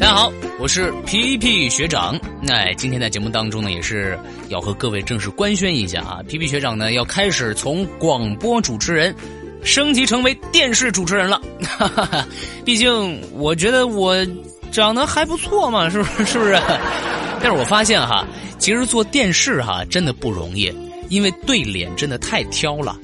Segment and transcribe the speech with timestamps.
[0.00, 2.18] 大家好，我是皮皮学长。
[2.40, 4.18] 那今天在节目当中呢，也是
[4.48, 9.14] 要和各位正式官宣一下啊，皮皮学长呢要开始从广播主持人
[9.62, 11.38] 升级成为电视主持人了。
[11.60, 12.26] 哈哈哈，
[12.64, 14.16] 毕竟我觉得我
[14.72, 16.32] 长得还不错嘛，是不是？
[16.32, 16.58] 是不是？
[17.42, 18.26] 但是我发现哈，
[18.58, 20.72] 其实做电视哈真的不容易，
[21.10, 22.96] 因为对脸真的太挑了。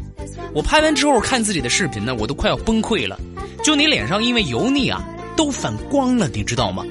[0.54, 3.20] 我拍完之后看自己的视频呢，我都快要崩溃了。
[3.62, 5.06] 就你脸上因为油腻啊。
[5.36, 6.82] 都反光了，你知道吗？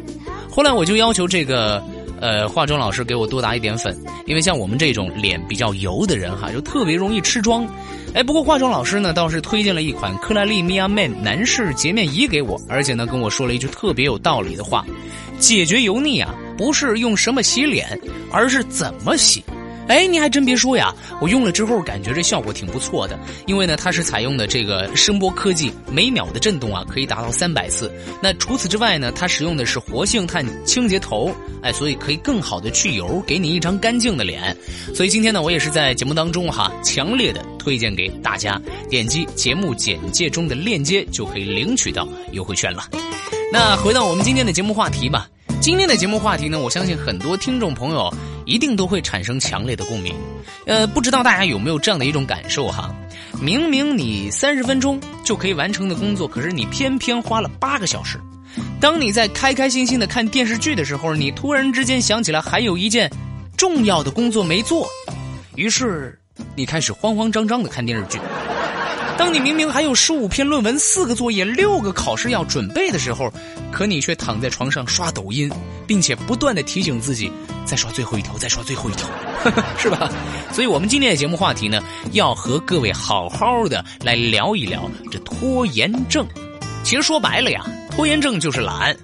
[0.50, 1.84] 后来我就要求这个
[2.22, 7.68] 呃化妆老师给我多打一点粉，因为像我们这种脸比较油的人哈，就特别容易吃妆。
[8.14, 14.86] 哎，不过化妆老师呢倒是推荐了一款克莱丽米亚 Man 男士洁面仪给我，而且呢跟我说了一句特别有道理的话：
[15.38, 18.00] 解决油腻啊，不是用什么洗脸，
[18.32, 19.44] 而是怎么洗。
[19.88, 23.20] 哎，你还真别说呀，我用了之后感觉这效果挺不错的。
[23.46, 27.92] 因为呢，它是采用的这个声波科技，每秒的震动啊可以达到三百次。
[28.22, 31.32] 那除此之外呢，它使用的是活性炭清洁头，
[31.62, 34.56] 哎，所以可以更好的去油，给你一张干净的脸。
[34.94, 38.60] 所以今天呢，我也是在节目当中哈，强烈的推荐给大家，
[38.90, 42.90] 点击节目简介中的链接就可以领取到优惠券了。
[43.54, 45.30] 那回到我们今天的节目话题吧。
[45.66, 48.14] 今天的节目话题呢，我相信很多听众朋友
[48.46, 50.14] 一定都会产生强烈的共鸣。
[50.68, 52.94] 呃，不知道大家有没有这样的一种感受哈？
[53.42, 58.20] 明明你三十分钟就可以完成的工作，可是你偏偏花了八个小时。
[58.80, 63.12] 当你在开开心心的看电视剧的时候，你突然之间想起来还有一件
[63.58, 64.88] 重要的工作没做，
[65.56, 66.16] 于是
[66.56, 68.20] 你开始慌慌张张的看电视剧。
[69.18, 73.32] 当你明明还有十五篇论文、四个作业、六个考试要准备的时候，
[73.72, 75.50] 可你却躺在床上刷抖音，
[75.88, 77.32] 并且不断的提醒自己
[77.66, 79.08] 再刷最后一条，再刷最后一条，
[79.80, 80.10] 是吧？
[80.52, 86.28] 所以，我们今天的节目话题呢，要和各位好好的来聊一聊这拖延症。
[86.84, 88.96] 其实说白了呀，拖延症就是懒。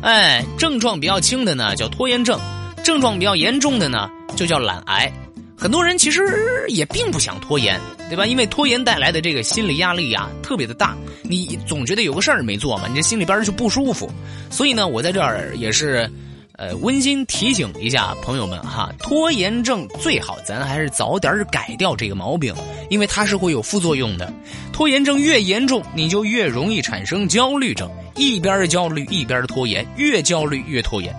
[0.00, 2.40] 哎，症状比较轻的呢叫拖延症，
[2.82, 5.12] 症状比较严重的呢就叫懒癌。
[5.58, 6.22] 很多人其实
[6.68, 8.24] 也并不想拖延，对吧？
[8.24, 10.96] 因为拖延带来的这个心理压力呀，特别的大。
[11.22, 14.08] 你总觉得有个事儿没做嘛，你这心里边就不舒服。
[14.50, 16.08] 所以呢，我在这儿也是，
[16.52, 22.54] 呃，温馨提醒一下朋友们哈，拖延症最好咱还是早点改掉这个毛病，
[22.88, 24.32] 因为它是会有副作用的。
[24.72, 31.12] 拖延症越严重，你就越容易产生焦虑症，一边焦虑一边拖延，越焦虑越拖延。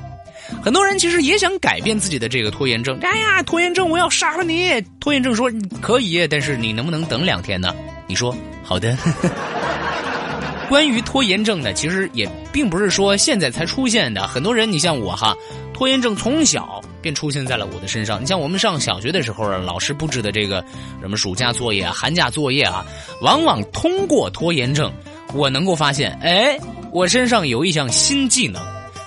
[0.61, 2.99] 很多人其实也想改变自己的这个拖延症。
[3.01, 4.81] 哎呀，拖延症，我要杀了你！
[4.99, 5.49] 拖延症说
[5.81, 7.73] 可以，但是你能不能等两天呢？
[8.07, 8.97] 你说好的。
[10.67, 14.27] 关于拖延症呢，其实也并不是说现在才出现的。
[14.27, 15.35] 很多人，你像我哈，
[15.73, 18.21] 拖延症从小便出现在了我的身上。
[18.21, 20.63] 你像我们上小学的时候，老师布置的这个
[21.01, 22.85] 什么暑假作业、寒假作业啊，
[23.21, 24.93] 往往通过拖延症，
[25.33, 26.55] 我能够发现，哎，
[26.91, 28.61] 我身上有一项新技能。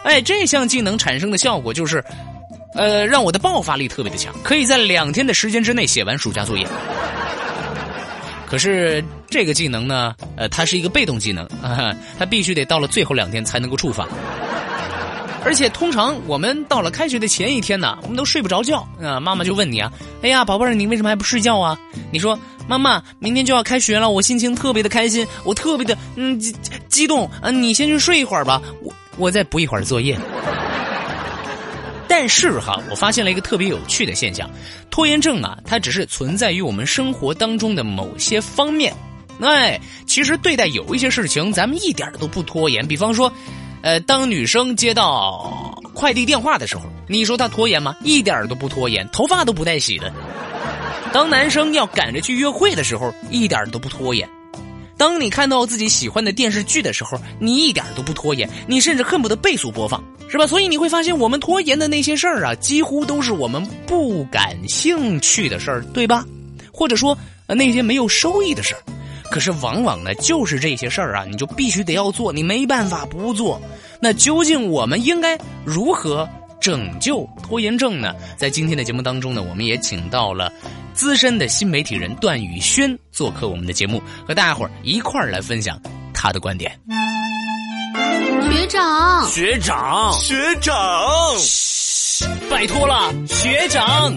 [0.05, 2.03] 哎，这项技能产生的效果就是，
[2.75, 6.67] 呃，让我的爆发力特别的强，可以在两天的时间之内写完暑假作业。
[8.47, 11.49] 可是这个技能呢，呃，它是一个被动技能，
[12.19, 14.07] 它必须得到了最后两天才能够触发。
[15.45, 19.91] 而且通常我们到了开学的前一天呢，我们都睡不着觉啊，妈妈就问你啊，
[20.23, 21.79] 哎呀，宝贝儿，你为什么还不睡觉啊？
[22.13, 22.39] 你说，
[22.69, 26.55] 妈妈，明天就要开学了，我心情特别的开心，我特别的嗯激
[26.89, 28.93] 激动啊，你先去睡一会儿吧，我。
[29.17, 30.19] 我再补一会儿作业，
[32.09, 34.49] 但是哈，我发现了一个特别有趣的现象，
[34.91, 38.93] 拖延症啊，它只是存在于我们生活当中的某些方面。
[39.41, 42.87] 哎，其实对待有一些事情，咱们一点都不拖延。
[42.87, 43.33] 比方说，
[43.83, 47.95] 呃，当女生接到快递电话的时候，你说她拖延吗？
[48.03, 50.13] 一点都不拖延，头发都不带洗的。
[51.13, 54.29] 当男生要赶着去约会的时候，一点都不拖延。
[55.03, 60.47] 当你看到自己喜欢的电视剧的时候，你一点都不拖延，你甚至恨不得倍速播放，是吧？
[60.47, 66.25] 所以你会发现，我们拖延的那些事儿啊，几乎都是我们不感兴趣的事儿，对吧？
[66.73, 67.19] 或者说，
[67.49, 68.83] 那些没有收益的事儿。
[69.29, 73.61] 可是往往呢，就是这些事儿啊，你就必须得要做，你没办法不做。
[74.01, 76.29] 那究竟我们应该如何
[76.63, 78.15] 拯救拖延症呢？
[78.37, 80.51] 在今天的节目当中呢，我们也请到了。
[80.95, 85.77] 资深的新媒体人段宇轩做客我们的节目，和大家伙儿一块儿来分享
[86.15, 86.79] 他的观点。
[88.53, 90.77] 学长，学长，学长，
[92.49, 94.15] 拜托了，学长。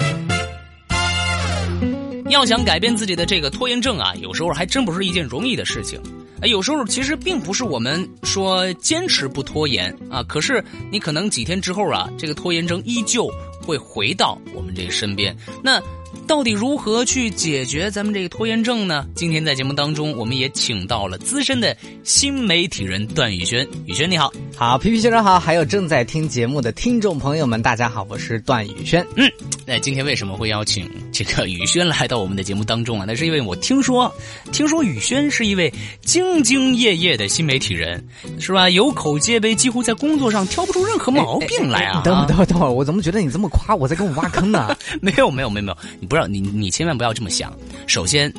[2.30, 6.00] 要想改变自己的这个拖延症啊，有时候还真不是一件容易的事情。
[6.46, 13.28] 哎，有时候其实并不是我们说坚持不拖延啊，可是你可能几天之后啊，这个拖延症依旧
[13.64, 15.36] 会回到我们这身边。
[15.64, 15.82] 那。
[16.28, 19.06] 到底如何去解决咱们这个拖延症呢？
[19.14, 23.68] 今天在节目当中，我们也请到了资深的新媒体人段宇轩。
[23.86, 29.06] 宇轩你好，好，皮皮先生好，还有正在听节目的听众朋友们，大家好，我是段宇轩。
[29.18, 29.30] 嗯，
[29.68, 33.06] 那今天为什么会邀请这个宇轩来到我们的节目当中啊？
[33.08, 34.14] 那是因为我听说，
[34.52, 35.74] 听说宇轩是一位
[36.04, 38.04] 兢兢业业的新媒体人，
[38.40, 38.70] 是吧？
[38.70, 42.02] 有口皆碑，几乎在工作上挑不出任何毛病来啊！
[42.04, 44.78] 等会儿，等会儿，等会儿，我怎么觉得你这么夸我在跟我挖坑呢？
[45.02, 47.52] 没有，没有，没有，没有，你不要，你你千万不要这么想。
[47.88, 48.32] 首先，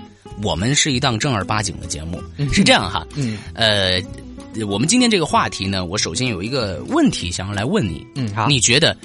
[0.44, 2.22] 我们是一档正儿八经的节目，
[2.52, 3.05] 是这样哈。
[3.17, 4.00] 嗯，呃，
[4.69, 8.06] 我们今天这个话题呢，我首先有一个问题想要来问你。
[8.14, 8.46] 嗯，好。
[8.46, 8.96] 你觉得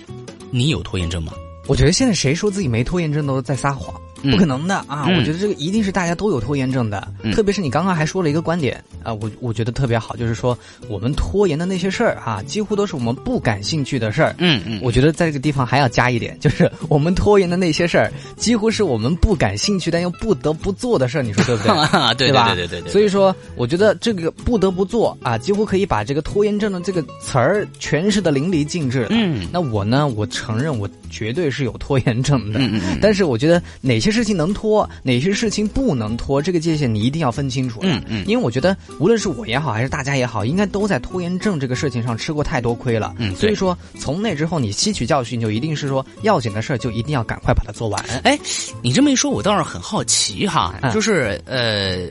[0.51, 1.33] 你有拖延症吗？
[1.71, 3.95] 我觉得现在谁说自己没拖延症都在撒谎。
[4.29, 5.07] 不可能的啊！
[5.17, 10.55] 我觉得这个一定是大家都有拖延症的，特别是你刚刚还说了一个观点啊，我我觉得特别好，就是说
[10.87, 14.35] 我们拖延的那些事儿啊，几乎都是我们不感兴趣的事儿。
[14.37, 21.23] 嗯嗯，我觉得在这个地方还要加一点，就是我们拖延的那些事儿，几乎是我们不感兴趣但又不得不做的事儿。
[21.23, 21.71] 你说对不对？
[22.13, 22.53] 对对吧？
[22.53, 22.91] 对对对。
[22.91, 29.07] 所以说，我觉得这个不得不做啊，几乎可以把这个拖延症的这个词儿诠释的淋漓尽致。
[29.09, 32.59] 嗯，那我呢，我承认我绝对是有拖延症的。
[32.59, 32.97] 嗯嗯。
[32.99, 34.89] 但是我觉得哪些事情能拖？
[35.03, 36.41] 哪些事情不能拖？
[36.41, 37.81] 这个界限你一定要分清楚。
[37.83, 43.13] 嗯嗯，因为我觉得无论是我也好，还是大家也好，应该都在拖延症这个事情上吃过太多亏了。
[43.19, 48.03] 嗯，所以说从那之后你吸取教训，就一定是说要紧的事儿就一定要赶快把它做完。
[48.23, 48.39] 哎，
[48.81, 52.07] 你这么一说，我倒是很好奇哈，就是呃。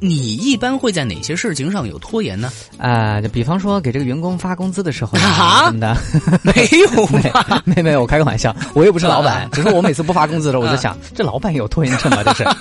[0.00, 2.50] 你一般会在哪些事情上有拖延呢？
[2.78, 5.96] 啊，就比方说给这个员工发工资的时候啊，什么的，
[6.42, 7.62] 没有吧？
[7.66, 12.22] 没没有，我开个玩笑，我又不是老板，只是我每次不发工资的时候，我就想，这老板有拖延症吗？
[12.24, 12.44] 这是。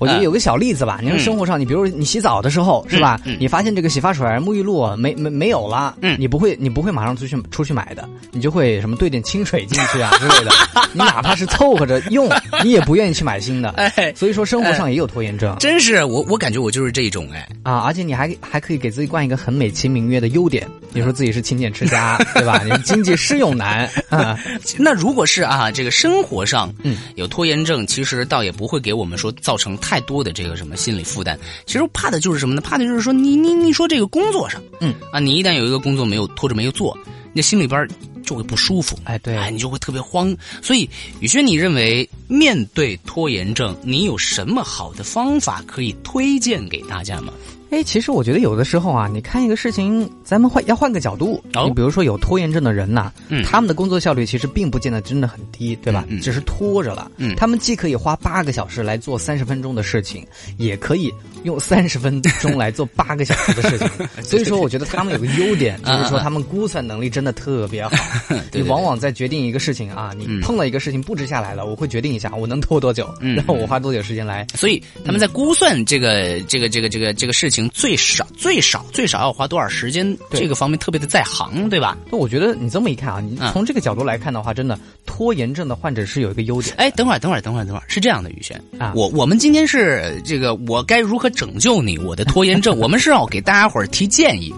[0.00, 3.20] 我觉得有个小例子吧，你说生活上，你比如你洗澡的时候是吧？
[3.40, 10.52] 你发现这个洗发水、沐浴露没没没有了，你不会你不会马上出去出去买的，你就会什么兑点清水进去啊之类的。
[10.92, 12.30] 你哪怕是凑合着用，
[12.62, 13.70] 你也不愿意去买新的。
[13.70, 15.56] 哎，所以说生活上也有拖延症。
[15.58, 16.27] 真是我。
[16.28, 22.62] 我感觉我就是这一种哎啊，而且你还还可以给自己冠一个很美其名曰的优点，你说自己是勤俭持家，对吧？
[22.64, 24.38] 你经济适用男啊。
[24.78, 31.38] 那如果是啊，这个生活上嗯有拖延症，其实倒也不会给我们说造成太多的这个什么心理负担。
[31.64, 32.60] 其实怕的就是什么呢？
[32.60, 36.96] 怕的就是说你你你说这个工作上嗯啊，你一旦有一个工作没有拖着没有做，
[37.32, 37.88] 那心里边。
[38.28, 40.36] 就会不舒服，哎，对，哎，你就会特别慌。
[40.62, 40.88] 所以，
[41.20, 47.32] 宇轩，你认为面对拖延症，你有什么好的方法可以推荐给大家吗？
[47.70, 51.42] 哎，其实我觉得有的时候啊，你看一个事情，咱们换要换个角度。
[51.68, 53.12] 你比如说有拖延症的人呐，
[53.44, 56.04] 他们的工作效率其实并不见得真的很低，对吧？
[56.22, 57.10] 只是拖着了。
[57.36, 60.26] 他们既可以花八个小时来做三十分钟的事情，
[60.56, 61.12] 也可以
[61.44, 63.88] 用三十分钟来做八个小时的事情。
[64.24, 67.90] 所以说，我觉得他们有个优点， 就是说他们估算能力真的特别好。
[68.50, 73.06] 你往往在决定一个事情啊，你碰到一个事情布置下来了，我会决定一下我能拖多久，
[73.36, 74.46] 然后我花多久时间来。
[74.54, 77.57] 所以他们在估算这个这个这个这个这个事情。
[77.70, 80.14] 最少最少最少要花多少时间？
[80.30, 81.96] 这个方面特别的在行，对吧？
[82.10, 86.74] 那我觉得你这么一看啊，你从这个角度来看的话，真的拖延症的患者是有一个优点。
[86.76, 91.96] 哎，等会儿，等会儿，等会儿，等会儿，是这样的，宇轩啊，我我们今天是这个，我该如何拯救你？
[91.98, 94.54] 我的拖延症，我们是要给大家伙儿提建议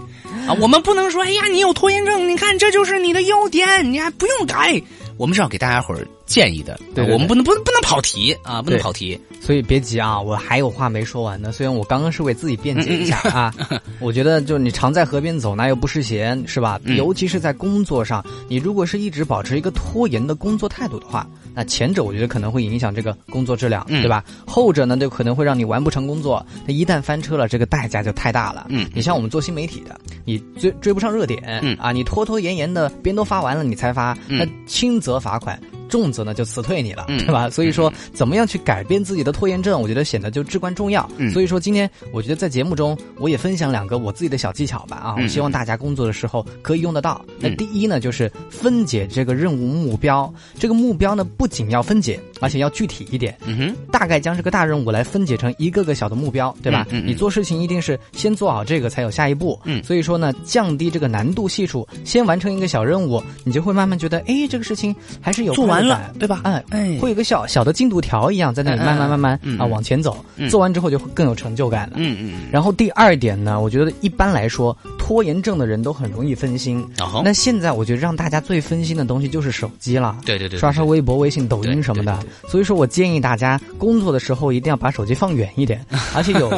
[0.47, 4.81] 啊，我们不能说，哎呀，你有拖延症，你看这就是你的优点，你还不用改。
[5.17, 9.19] 我们是要给大家伙儿建议的，对，我们不能不能不能跑题啊，不能跑题。
[9.41, 11.51] 所以别急啊，我还有话没说完呢。
[11.51, 13.53] 虽然我刚刚是为自己辩解一下啊，
[13.99, 16.79] 我觉得就你常在河边走，哪有不湿鞋，是吧？
[16.95, 24.23] 尤其是在工作上，你如果是一直保持一个拖延的工作态度的话，那前者我觉得可能会影响这个工作质量，对吧？
[24.45, 26.45] 后者呢，就可能会让你完不成工作。
[26.65, 28.67] 那一旦翻车了，这个代价就太大了。
[28.69, 35.01] 嗯，你像我们做新媒体的，你追追不上热点，嗯啊，你拖拖延延的，别人都发完了你才发，那轻。
[35.01, 35.59] 则罚款，
[35.91, 37.49] 重则呢就辞退你了，对吧？
[37.49, 41.07] 所以说，怎么样去改变自己的拖延症，我觉得显得就至关重要。
[41.33, 44.95] 所以说，今天我觉得在节目中，我也分享两个我自己的小技巧吧。
[44.95, 47.23] 啊，我希望大家工作的时候可以用得到。
[47.39, 50.33] 那第一呢，就是分解这个任务目标。
[50.57, 53.37] 这个目标呢，不仅要分解，而且要具体一点。
[53.45, 56.87] 嗯哼，大概将这个大任务来分解成一个个小的目标，对吧？
[57.05, 59.59] 你做事情一定是先做好这个，才有下一步。
[59.65, 64.95] 嗯，所以说呢，降低这个难度系数，先完成一个小任务，你就会慢慢觉得，哎，这个事情。
[65.19, 66.41] 还是有做完了，对吧？
[66.43, 70.23] 哎哎，会有个小小的进度条一样，在那里慢慢慢慢啊往前走。
[70.49, 71.93] 做完之后就会更有成就感了。
[71.97, 72.49] 嗯嗯。
[72.51, 76.85] 然后第二点呢，我觉得一般来说，拖延症的人都很容易分心。
[77.23, 80.17] 那现在我觉得让大家最分心的东西就是手机了。
[80.25, 80.59] 对对对。
[80.59, 82.19] 刷刷微博、微信、抖音什么的。
[82.47, 85.85] 所以说我建议大家工作的时候一定要把手机放远一点，
[86.15, 86.51] 而且有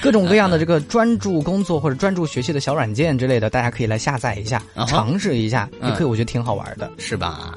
[0.00, 7.56] 各种各样的这个专注工作或者专注学习的小软件之类的，大家可以来下载一下，尝试一下，也可以，我觉得挺好玩的，是吧？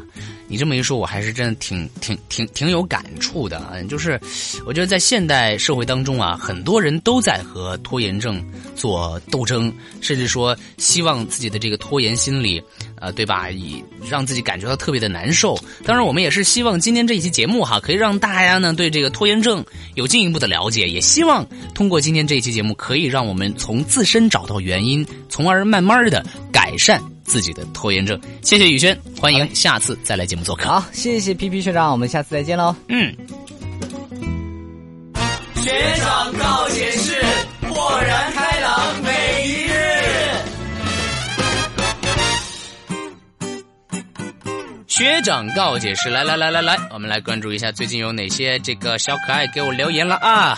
[0.51, 3.71] 你这么一说，我还是真的挺挺挺挺有感触的啊！
[3.87, 4.19] 就是
[4.65, 8.43] 我觉得在现代社会当中啊，很多人都在和拖延症
[8.75, 12.61] 做斗争，甚至说希望自己的这个拖延心理，
[12.97, 13.49] 呃，对吧？
[13.49, 15.57] 以让自己感觉到特别的难受。
[15.85, 19.63] 当然，我们也是希望今天这一期节目哈，可以让大家呢对这个拖延症
[19.95, 27.01] 有进一步的了解，也希望通过今天这一期节目，可以让我们从自身找到原因，从而慢慢的改善。
[27.31, 30.67] 自己的拖延症，谢谢宇轩，欢迎下次再来节目做客。
[30.67, 32.75] 好，谢谢皮皮学长，我们下次再见喽。
[32.89, 33.15] 嗯。
[35.55, 37.23] 学长告解释，
[37.69, 39.71] 豁然开朗每一日。
[44.87, 50.57] 学长告解释，来来来来来，我们来关注一下最近有哪些这个小可爱给我留言了啊。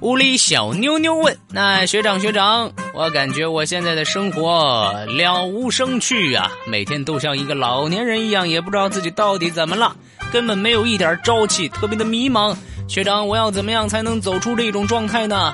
[0.00, 9.96] 屋里小妞妞问：“那学长学长，我感觉我现在的生活了无生趣啊，每天都像一个老年人一样，也不知道自己到底怎么了，
[10.32, 12.56] 根本没有一点朝气，特别的迷茫。
[12.86, 15.52] 学长，我要怎么样才能走出这种状态呢？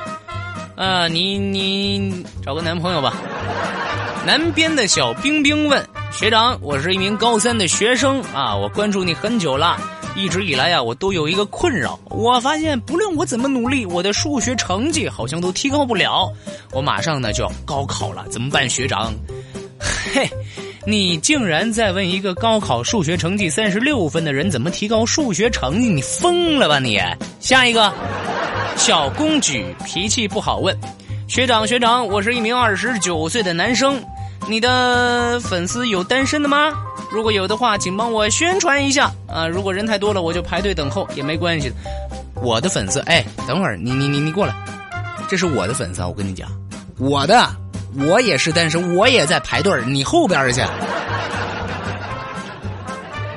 [0.76, 3.14] 啊，你你找个男朋友吧。”
[4.26, 5.82] 南边的小冰冰问
[6.12, 9.80] ：“学长，我是一名高三的学生啊，我关注你很久了。”
[10.20, 16.30] 一直以来呀，我都有一个困扰，我发现不论我怎么努力，我的数学成绩好像都提高不了。
[16.72, 19.12] 我马上呢就要高考了，怎么办，学长？
[20.12, 20.28] 嘿，
[20.86, 25.88] 你竟然在问一个高考数学成绩三十六分的人怎么提高数学成绩？
[25.88, 27.00] 你疯了吧你！
[27.40, 27.90] 下一个，
[28.76, 30.76] 小公举脾气不好问，
[31.28, 34.02] 学长学长，我是一名二十九岁的男生，
[34.48, 36.72] 你的粉丝有单身的吗？
[37.10, 39.46] 如果有的话，请帮我宣传一下啊！
[39.46, 41.72] 如果人太多了，我就排队等候也没关系。
[42.36, 44.54] 我的粉丝，哎，等会儿你你你你过来，
[45.28, 46.08] 这是我的粉丝啊！
[46.08, 46.48] 我跟你讲，
[46.98, 47.48] 我的，
[47.96, 50.62] 我也是单身，我也在排队你后边去。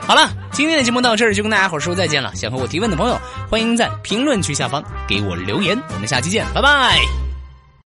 [0.06, 2.34] 好了，今天的节目到这儿就跟大家伙说再见了。
[2.36, 5.76] 想和我提问的朋友，欢迎在评论区下方给我留言。
[5.94, 7.23] 我们下期见，拜拜。